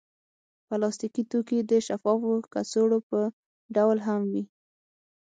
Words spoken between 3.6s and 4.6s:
ډول هم وي.